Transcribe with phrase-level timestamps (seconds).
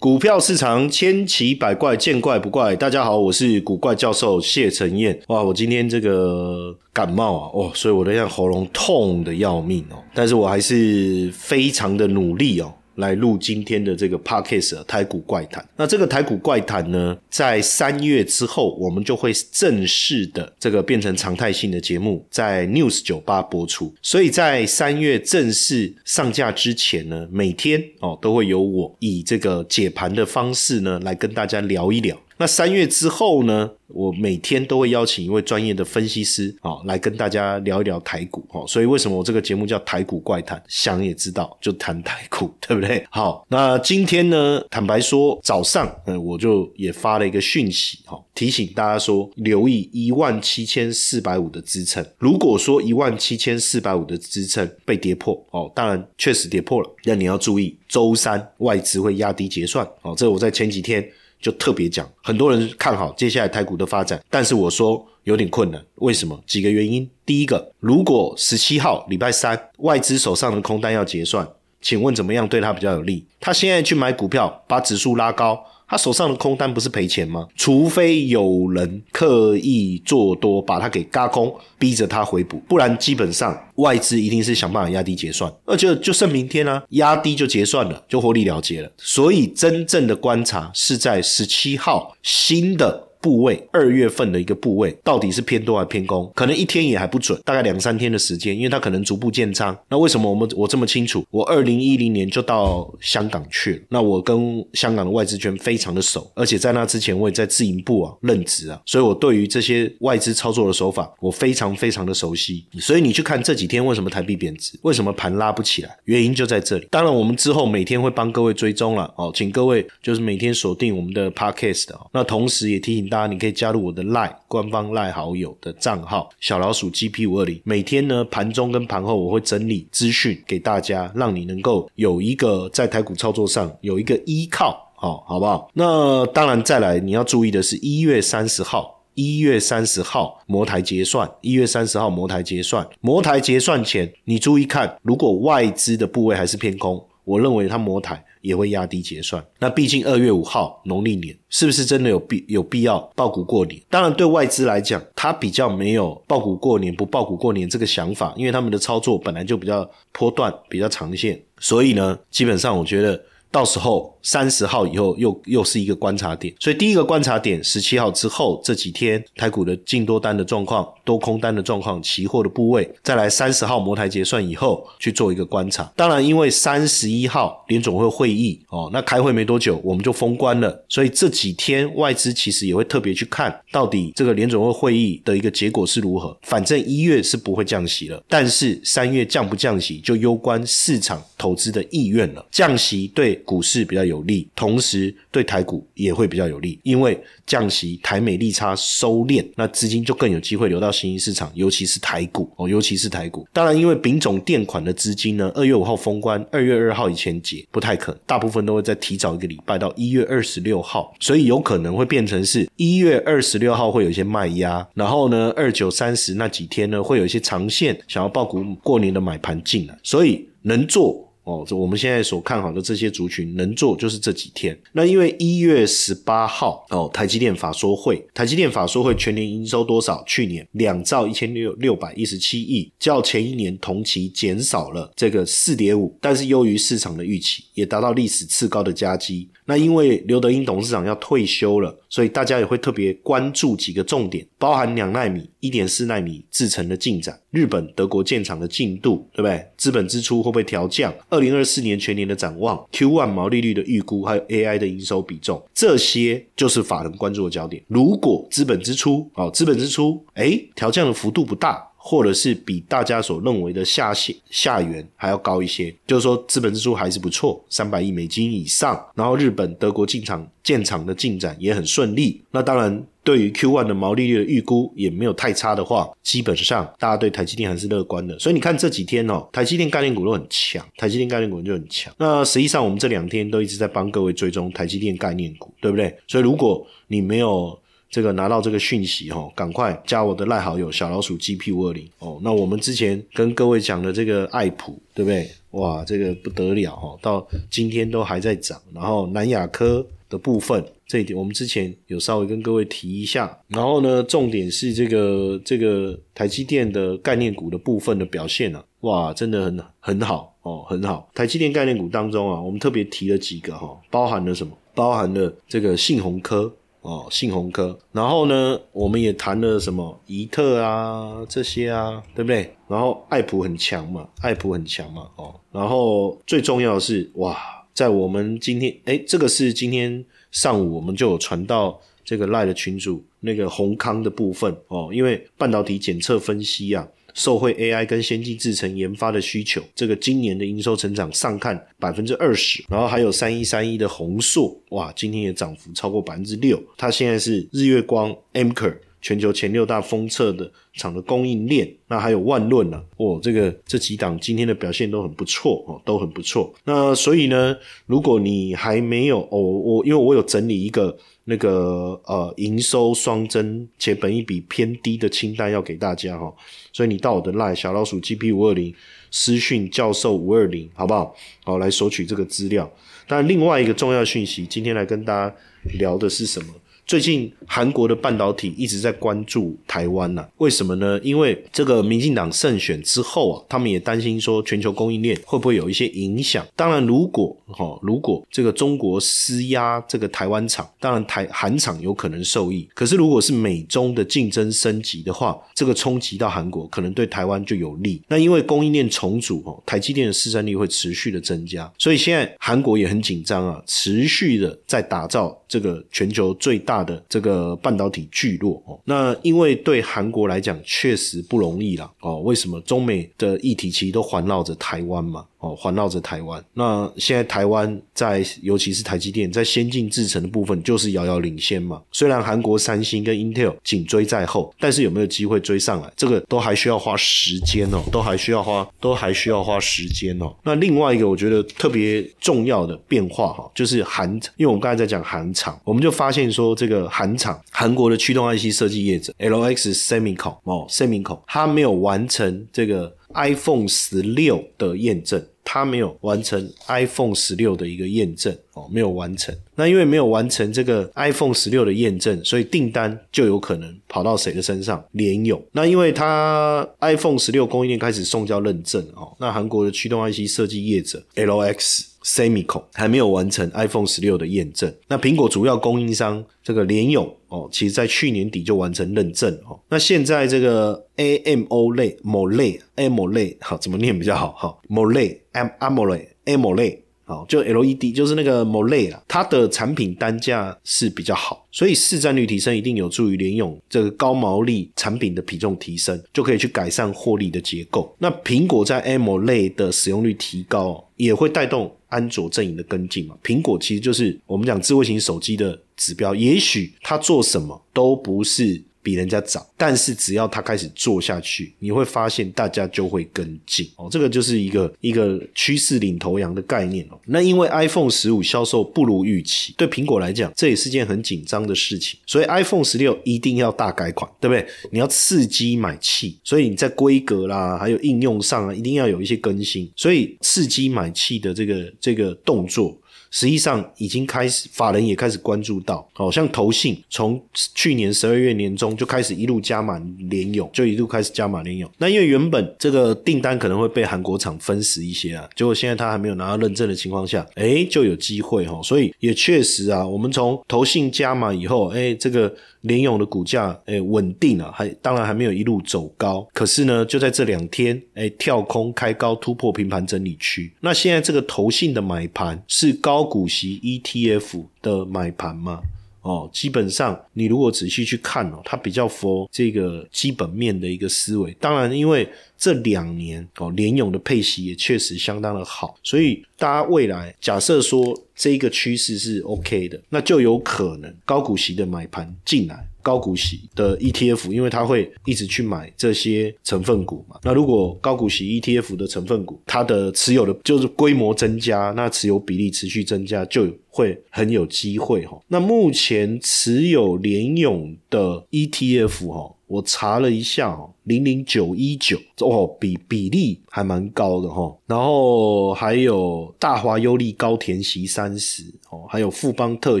[0.00, 2.74] 股票市场千奇百怪，见怪不怪。
[2.74, 5.20] 大家好，我是古怪教授谢承彦。
[5.28, 12.72] 哇，我今天这个感冒啊，哦，所以我的像喉咙痛的要命哦，但是我还是非常的努力哦。
[13.00, 15.66] 来录今天的这个 podcast 台股怪谈。
[15.76, 23.92] 那这个台股怪谈呢，在三月之后，我们就会正式的这个变成常态性的节目，在 News 酒吧播出。
[24.00, 32.16] 所以在三月正式上架之前呢，每天哦都会有我以这个解盘的方式呢，来跟大家聊一聊。
[32.40, 33.70] 那三月之后呢？
[33.92, 38.64] 我每天都会邀请一位专业的分析师啊，来跟大家聊一聊台股哦。
[38.66, 40.62] 所以为什么我这个节目叫台股怪谈？
[40.68, 43.04] 想也知道，就谈台股，对不对？
[43.10, 52.02] 好，那今天呢，坦白说，早上嗯，我就也发了一个讯息哈，提醒大家说，留意一万七千四百五的支撑。
[52.16, 60.14] 如果说一万七千四百五的支撑被跌破哦，当然确实跌破了，那你要注意，周三外资会压低结算哦。
[60.16, 61.04] 这我在前几天。
[61.40, 65.82] 就特别讲，很多人看好接下来台股的发展，但是我说有点困难。
[65.96, 66.38] 为什么？
[66.46, 67.08] 几个原因。
[67.24, 71.48] 第一个，如果十七号礼拜三外资手上的空单要结算，
[71.80, 73.26] 请问怎么样对他比较有利？
[73.40, 75.64] 他现在去买股票，把指数拉高。
[75.90, 77.48] 他手上的空单不是赔钱吗？
[77.56, 88.88] 除非有人刻意做多，把他给嘎空，逼着他回补，不然基本上外资一定是想办法压低结算，那就就剩明天啊，压低就结算了，就获利了结了。
[88.98, 93.09] 所以真正的观察是在十七号新的。
[93.20, 96.30] 部位二月份的一个部位到底是偏多还是偏空？
[96.34, 99.76] 可能一天也还不准，大概两三天的时间，因为它可能逐步建仓。
[99.88, 101.22] 那为什么我们我这么清楚？
[101.30, 112.64] 我二零一零年就到香港去了，那我跟香港的外资圈非常的熟，而且在那之前我也在自营部啊任职啊，所以我对于这些外资操作的手法我非常非常的熟悉。
[112.78, 116.86] 所以你去看这几天为什么台币贬值，为什么盘拉不起来，原因就在这里。
[116.90, 123.09] 当然我们之后每天会帮各位追踪了哦，请各位就是每天锁定我们的 podcast 哦，那同时也提醒。
[123.10, 127.60] 大家，你可以加入我的赖官方赖好友的账号小老鼠 GP 五二零。
[127.64, 135.68] 每天呢，盘中跟盘后我会整理资讯给大家，让你能够有一个在台股操作上有一个依靠，好，好不好？
[135.74, 148.24] 那当然，再来你要注意的是，一月三十号，一月三十号摩台结算，一月三十号摩台结算，摩台结算前，你注意看，如果外资的部位还是偏空，我认为它摩台。
[148.42, 149.44] 也会压低结算。
[149.58, 153.78] 那毕竟二月五号农历年，是不是真的有必有必要爆股过年？
[153.90, 164.18] 当然，对外资来讲，它比较没有爆股过年不爆股过年这个想法，因为他们的操作本来就比较波段、比较长线，所以呢，基本上我觉得到时候。
[164.22, 175.90] 三十号以后又又是一个观察点，所以第一个观察点，十七号之后这几天台股的净多单的状况、多空单的状况、期货的部位，再来三十号摩台结算以后去做一个观察。
[175.96, 186.36] 当然，因为三十一号联总会会议哦，那开会没多久我们就封关了，所以这几天外资其实也会特别去看到底这个联总会会议的一个结果是如何。
[186.42, 192.44] 反正一月是不会降息了，但是三月降不降息就攸关市场投资的意愿了。
[192.50, 194.09] 降息对股市比较。
[194.10, 203.46] 有利，同时对台股也会比较有利，因为降息，台美利差收敛，那资金就更有机会流到新兴市场，尤其是台股哦，尤其是台股。
[203.52, 221.29] 当然，因为丙种垫款的资金呢，二月五号封关，二月二号以前结不太可能，大部分都会在提早一个礼拜到一月二十六号，所以有可能会变成是一月二十六号会有一些卖压，然后呢，二九三十那几天呢，会有一些长线想要报股过年的买盘进来，所以能做。
[221.50, 224.78] 哦，我们现在所看好的这些族群能做就是这几天。
[224.92, 230.22] 那因为一月十八号哦，台积电法说会，台积电法说会全年营收多少？
[230.26, 239.48] 去年两兆一千六六百一十七亿，较前一年同期减少了这个四点五，但是优于市场的预期，也达到历史次高的佳绩。
[239.64, 249.64] 那因为刘德英董事长要退休了，所以大家也会特别关注几个重点，包含两纳米、一点四纳米制程的进展，日本、德国建厂的进度，对不对？
[249.76, 251.14] 资本支出会不会调降？
[251.28, 257.82] 二零二四年全年的展望，Q one 毛利率的预估，还有 AI 的营收比重，这些就是法人关注的焦点。
[257.88, 261.89] 如果资本支出，哦，资本支出，哎，调降的幅度不大。
[262.02, 268.98] 或者是比大家所认为的下限下缘还要高一些，就是说资本支出还是不错，三百亿美金以上。
[269.14, 272.42] 然后日本、德国进场建厂的进展也很顺利。
[272.50, 278.38] 那当然，对于 Q one 的毛利率的预估也没有太差的话，基本上大家对台积电还是乐观的。
[278.38, 282.12] 所以你看这几天哦，台积电概念股都很强，台积电概念股就很强。
[282.18, 286.16] 那实际上我们这两天都一直在帮各位追踪台积电概念股，对不对？
[286.26, 287.78] 所以如果你没有
[288.10, 292.40] 这个拿到这个讯息哈，赶快加我的赖好友小老鼠 GP 五二零哦。
[292.42, 295.48] 那我们之前跟各位讲的这个爱普，对不对？
[295.70, 298.80] 哇，这个不得了哈，到今天都还在涨。
[298.92, 303.56] 然后南亚科的部分，这一点我们之前有稍微跟各位提一下。
[303.68, 311.30] 然后呢，重点是这个这个台积电的概念股的部分的表现啊，哇，真的很很好哦，很好。
[311.32, 314.76] 台积电概念股当中啊，我们特别提了几个哈，包含了什么？
[314.92, 316.74] 包含了这个信鸿科。
[317.02, 322.74] 哦，信鸿科，然后呢，我们也谈了什么怡特啊这些啊，对不对？
[322.88, 327.56] 然后爱普很强嘛，爱普很强嘛，哦，然后最重要的是，哇，
[327.94, 337.08] 在我们今天，哎，这个是今天上午我们就有传到这个赖的群主那个宏康的部分哦，因为半导体检测分析啊。
[337.40, 346.78] 受惠 AI 跟先进制程研发的需求，这个今年的营收成长上看百分之二十，然后还有三一三一的宏硕，哇，今天也涨幅超过百分之六。
[346.98, 356.72] 它现在是日月光 Amker 全球前六大封测的厂的供应链，那还有万论呢，哦，这个这几档今天的表现都很不错哦，都很不错。
[356.84, 357.76] 那所以呢，
[358.06, 361.16] 如果你还没有哦，我因为我有整理一个。
[361.44, 366.54] 那个呃，营收双增且本益比偏低的清单要给大家哈，
[366.92, 368.94] 所以你到我的 line 小老鼠 GP 五二零
[369.32, 371.34] 私讯教授五二零好不好？
[371.64, 372.88] 好来索取这个资料。
[373.26, 375.52] 但另外一个重要讯息，今天来跟大家
[375.98, 376.72] 聊的是什么？
[377.10, 381.18] 最近韩国的半导体一直在关注台湾呐，为什么呢？
[381.24, 386.64] 因为这个民进党胜选之后啊，他们也担心说全球供应链会不会有一些影响。
[386.76, 392.88] 当然，如果哈，如果这个中国施压这个台湾厂，当然台韩厂有可能受益。
[392.94, 398.22] 可是，如果是美中的竞争升级的话，这个冲击到韩国，可能对台湾就有利。
[398.28, 406.99] 那因为供应链重组哦，台积电的市占率会持续的增加，所以现在韩国也很紧张啊，持续的在打造这个全球最大。
[407.04, 412.40] 的这个半导体聚落哦，那因为对韩国来讲确实不容易啦哦。
[412.40, 415.44] 为什么中美的议题其实都环绕着台湾嘛？
[415.58, 416.62] 哦，环绕着台湾。
[416.72, 422.00] 那现在台湾在，尤其是台积电在先进制程的部分，就是遥遥领先嘛。
[422.10, 430.50] 虽然韩国三星跟 Intel 紧追在后，但是有没有机会追上来，这个都还需要花时间哦，都还需要花，都还需要花时间哦。
[430.64, 443.16] 那另外一个我觉得特别重要的变化哈，就是韩，因为我们刚才在讲韩厂，我们就发现说这个韩厂，韩国的驱动 IC 设计业者 LX Semicon 哦，Semicon，它没有完成这个。
[443.32, 449.56] iPhone 十六的验证，它没有完成 iPhone 十六的一个验证哦，没有完成。
[449.76, 455.04] 那因为没有完成这个 iPhone 十六的验证，所以订单就有可能跑到谁的身上？
[455.12, 455.64] 联咏。
[455.70, 462.06] 那因为它 iPhone 十六供应链开始送交认证哦，那韩国的驱动 IC 设计业者 LX。
[462.22, 469.80] Semico 还没有完成 iPhone 十六的验证，那苹果主要供应商这个联咏哦，其实在去年底就完成认证哦。
[469.88, 474.52] 那现在这个 AMOLED，MOLED，AMOLED 好怎么念比较好？
[474.52, 488.12] 哈，MOLED，AMOLED，AMOLED 好，就 LED 就是那个 m o l e 啊，它的产品单价是比较好，所以市占率提升一定有助于联咏这个高毛利产品的比重提升，就可以去改善获利的结构。
[488.18, 491.94] 那苹果在 AMO 类的使用率提高，也会带动。
[492.10, 498.80] 安卓阵营的跟进嘛，苹果其实就是我们讲智慧型手机的指标，也许它做什么都不是。
[499.02, 504.08] 比人家早，但是只要他开始做下去，你会发现大家就会跟进哦。
[504.10, 507.18] 这个就是一个一个趋势领头羊的概念哦。
[507.26, 512.18] 那因为 iPhone 十五销售不如预期，对苹果来讲，这也是件很紧张的事情。
[512.26, 514.66] 所以 iPhone 十六一定要大改款，对不对？
[514.90, 519.90] 你要刺激买气，所以你在规格啦，还有应用上啊，一定要有一些更新。
[519.96, 522.99] 所以刺激买气的这个这个动作。
[523.30, 527.40] 实际上已经开始，法人也开始关注到，好像投信从
[527.74, 531.90] 去年十二月年中就开始一路加码联勇，就一路开始加码联勇。
[531.98, 538.80] 那因为原本这个订单可能会被韩国厂分食一些啊，结果现在他还没有拿到认证的情况下，哎，就有机会哈。
[538.82, 542.54] 所以也确实啊，我们从投信加码以后，哎，这个。
[542.82, 550.72] 联勇的股价诶稳定啊，还当然还没有一路走高，可是呢，就在这两天诶跳空开高突破平盘整理区。
[550.80, 555.80] 那现在这个投信的买盘是高股息 ETF 的买盘吗？
[556.22, 561.50] 哦，基本上你如果仔细去看哦，它比较佛这个基本面的一个思维。
[561.60, 572.86] 当然，因为这两年哦，联勇的配息也确实相当的好，所以大家未来假设说这个趋势是 OK 的，那就有可能高股息的买盘进来。
[573.02, 577.36] 高股息的 ETF，因为它会一直去买这些成分股嘛。
[577.42, 585.40] 那如果高股息 ETF 的成分股，它的持有的就是规模增加，那持有比例持续增加，就会很有机会哈。
[585.48, 589.54] 那目前持有联勇的 ETF 哈。
[589.70, 594.76] 我查了一下哦，零零九一九哦，比比例还蛮高的哈。
[594.84, 600.00] 然后还有大华优利高田息三十哦，还有富邦特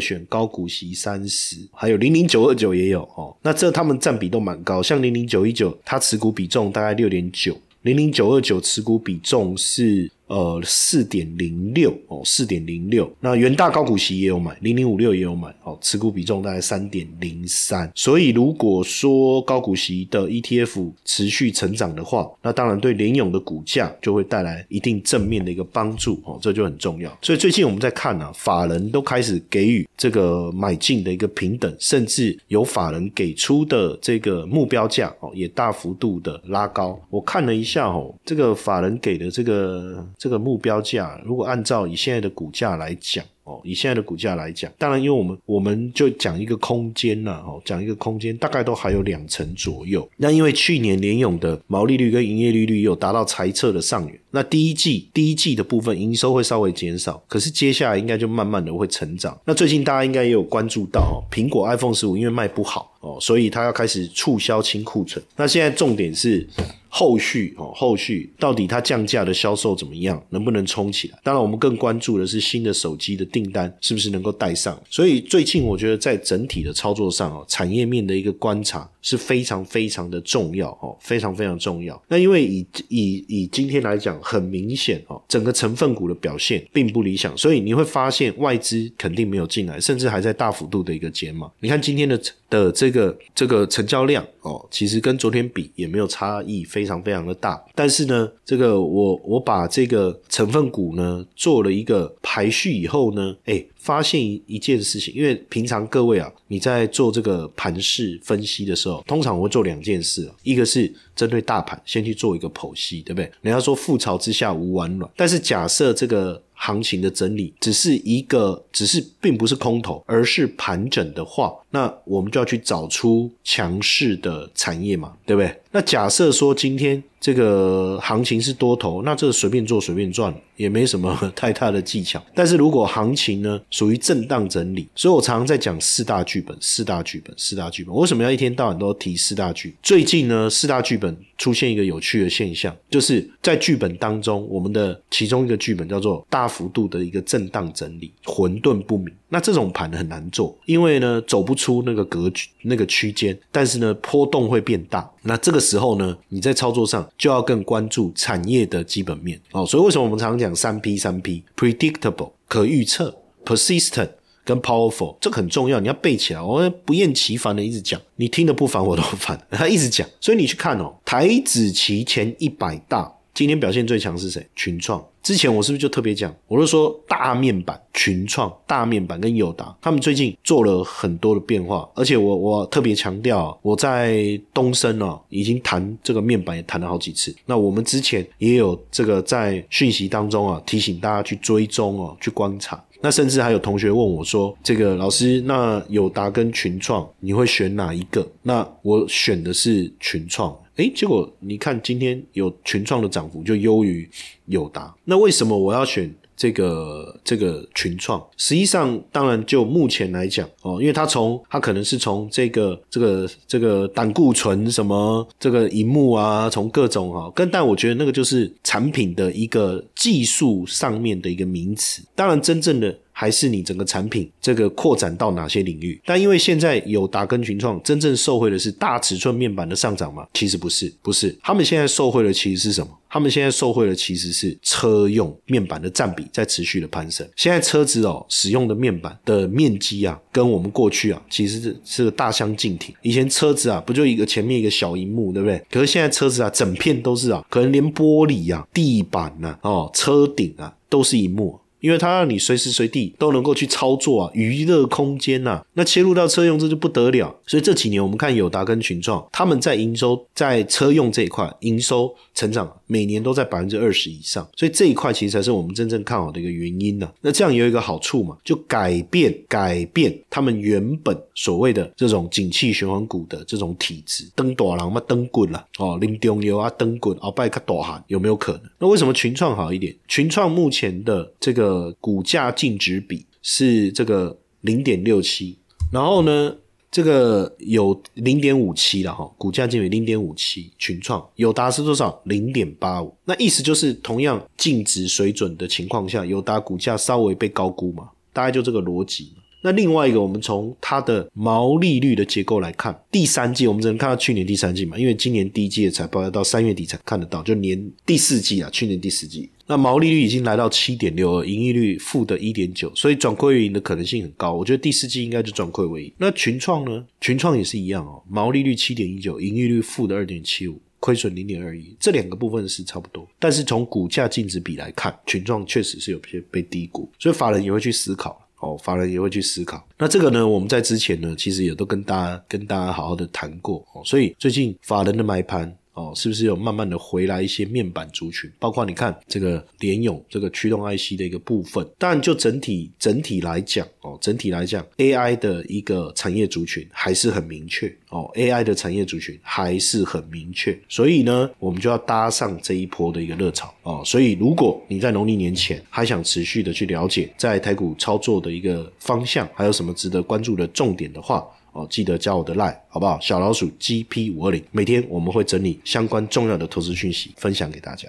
[0.00, 3.36] 选高股息三十，还有零零九二九也有哦。
[3.42, 10.10] 那这他们占比都蛮高，像零零九一九，它持股比重大概六点九，零零九二九持股比重是。
[10.30, 13.12] 呃，四点零六哦，四点零六。
[13.18, 17.90] 那元大高股息也有买，零零五六也有买，哦，持股比重大概三点零三。
[17.96, 27.18] 所以如果说高股息的 ETF 持续成长的话，那当然对联勇的股价就会带来一定正面的一个帮助哦，这就很重要。
[27.20, 36.96] 所以最近我们在看呢，法人都开始给予这个买进的一个平等，甚至有法人给出的这个目标价哦，也大幅度的拉高。
[37.10, 40.06] 我看了一下哦，这个法人给的这个。
[40.20, 43.24] 这个目标价，如果按照以现在的股价来讲。
[43.44, 50.08] 哦，以现在的股价来讲，当然，因为我们我们就讲一个空间呐，哦，讲一个空间，大概都还有两成左右。
[50.18, 59.36] 那因为去年联勇的毛利率跟营业利率有达到财测的上缘，那第一季第一季的部分营收会稍微减少，可是接下来应该就慢慢的会成长。
[59.44, 65.24] 那最近大家应该也有关注到，哦，苹果 iPhone 十五因为卖不好哦，所以它要开始促销清库存。
[65.34, 66.46] 那现在重点是
[66.90, 71.18] 后续哦，后续到底它降价的销售怎么样，能不能冲起来？
[71.24, 73.30] 当然，我们更关注的是新的手机的。
[73.30, 74.76] 订单是不是能够带上？
[74.90, 82.02] 所以最近我觉得在整体的操作上哦，产业面的一个观察是非常非常的重要哦，非常非常重要。
[82.08, 91.48] 那因为以以以今天来讲，很明显哦，整个成分股的表现并不理想，所以你会发现外资肯定没有进来，甚至还在大幅度的一个减码。
[91.60, 97.62] 你看今天的的这个这个成交量哦，其实跟昨天比也没有差异非非常非常的大。
[97.74, 103.36] 但是呢，这个我我把这个成分股呢做了一个排序以后呢。
[103.44, 113.30] 哎，发现一一件事情，因为平常各位啊，你在做这个盘势分析的时候，通常我会做两件事，一个是针对大盘先去做一个剖析，对不对？
[113.42, 125.58] 人家说覆巢之下无完卵，但是假设这个行情的整理只是一个，只是并不是空头，而是盘整的话，那我们就要去找出强势的产业嘛，对不对？
[125.72, 132.22] 那假设说今天这个行情是多头，那这随便做随便赚，也没什么 太大的技巧。
[132.34, 137.94] 但是如果行情呢属于震荡整理，所以我常常在讲四大剧本，四大剧本，四大剧本。
[137.94, 139.76] 为什么要一天到晚都提四大剧？
[139.82, 149.14] 最近呢，四大剧本出现一个有趣的现象，就是在剧本当中，我们的其中一个剧本叫做大幅度的一个震荡整理，混沌不明。
[149.32, 155.08] 那这种盘很难做，因为呢走不出那个格局、那个区间，但是呢波动会变大。
[155.22, 159.66] 那这个时候呢，你在操作上就要更关注产业的基本面哦。
[159.66, 164.10] 所以为什么我们常常讲三 P 三 P：predictable 可预测、persistent
[164.44, 166.40] 跟 powerful，这很重要，你要背起来。
[166.40, 169.40] 我不厌其烦的一直讲，你听得不烦我都烦。
[169.50, 173.12] 他一直讲，所以你去看哦，台子期前一百大。
[173.32, 174.46] 今天表现最强是谁？
[174.56, 175.02] 群创。
[175.22, 176.34] 之前我是不是就特别讲？
[176.48, 181.88] 我就说大面板群创、大面板跟友达，他们最近做了很多的变化。
[181.94, 187.34] 而且我我特别强调，我在东升啊，已经谈这个面板也谈了好几次。
[187.46, 192.82] 那我们之前也有这个在讯息当中啊，提醒大家去追踪哦，去观察。
[193.02, 200.54] 那甚至还有同学问我说：“这个老师，那友达跟群创，你会选哪一个？”那我选的是群创。
[200.76, 204.08] 哎，结果你看今天有群创的涨幅就优于
[204.46, 208.24] 友达，那为什么我要选这个这个群创？
[208.36, 222.96] 实际上，当然就目前来讲哦，因为它从它可能是从这个这个这个胆固醇什么这个荧幕啊，从各种哈，跟但我觉得那个就是产品的一个技术上面的一个名词，当然真正的。
[223.20, 226.00] 还是你整个产品这个扩展到哪些领域？
[226.06, 230.26] 但因为现在有达根群创真正受惠的是大尺寸面板的上涨吗？
[230.32, 231.38] 其实不是，不是。
[231.42, 232.88] 他们现在受惠的其实是什么？
[233.10, 237.28] 他们现在受惠的其实是车用面板的占比在持续的攀升。
[237.36, 242.94] 现在车子哦使用的面板的面积啊，跟我们过去啊其实是是大相径庭。
[243.02, 245.62] 以前车子啊不就一个前面一个小荧幕，对不对？
[245.70, 251.60] 可是现在车子啊整片都是啊，可能连玻璃啊、地板呐、哦车顶啊都是荧幕。
[251.80, 255.64] 因为它让你随时随地都能够去操作啊，娱乐空间呐。
[255.74, 257.34] 那切入到车用这就不得了。
[257.46, 267.08] 所以这几年我们看友达跟群创，他们在营收在车用这一块营收成长每年都在百分之二十以上，所以这一块其实才是我们真正看好的一个原因呢。
[267.20, 278.62] 那这样有一个好处嘛，就改变改变他们原本所谓的这种景气循环股的这种体质，登大郎嘛登滚了哦，林中油啊登滚，鳌拜卡大喊有没有可能？
[278.80, 279.94] 那为什么群创好一点？
[280.08, 285.56] 群创目前的这个股价净值比是这个零点六七，
[285.92, 286.56] 然后呢，
[286.90, 292.20] 这个有零点五七了哈，股价净比零点五七，群创友达是多少？
[292.24, 299.32] 零点八五，那意思就是同样净值水准的情况下，友达股价稍微被高估嘛，大概就这个逻辑。
[299.62, 314.52] 那另外一个，我们从它的毛利率的结构来看，第三季我们只能看到去年第三季嘛，因为今年第一季的财报要到三月底才看得到，就年第四季啊，去年第四季，那毛利率已经来到七点六二，盈利率负的一点九，所以转亏为盈的可能性很高。
[314.52, 316.12] 我觉得第四季应该就转亏为盈。
[316.18, 317.06] 那群创呢？
[317.20, 323.24] 群创也是一样哦，毛利率七点一九，盈利率负的二点七五，亏损零点二一，这两个部分是差不多。
[323.38, 328.44] 但是从股价净值比来看，群创确实是有些被低估，所以法人也会去思考。
[328.58, 329.86] 哦，法人也会去思考。
[329.96, 333.86] 那这个呢，我们在之前呢，其实也都跟大家跟大家好好的谈过。
[333.94, 335.72] 哦，所以最近法人的买盘。
[335.94, 338.50] 哦，是不是有慢慢的回来一些面板族群？
[338.58, 341.86] 包括你看这个联咏这个驱动 IC 的一个部分。
[341.98, 347.94] 当然，就整体整体来讲，哦，整体来讲，AI 的一个产业族群还是很明确。
[348.10, 350.78] 哦，AI 的产业族群还是很明确。
[350.88, 353.72] 所以呢，我们就要搭上这一波的一个热潮。
[353.82, 363.18] 哦，所以如果你在农历年前还想持续的去了解在台股操作的一个方向，还有什么值得关注的重点的话，哦，记得加我的 line 好不好？
[363.20, 368.08] 小老鼠 GP 五二零，每天我们会整理相关重要的投资讯息，分享给大家。